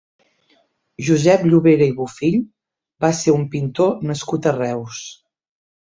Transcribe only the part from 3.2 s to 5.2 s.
ser un pintor nascut a Reus.